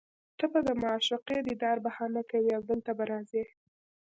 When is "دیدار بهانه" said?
1.49-2.21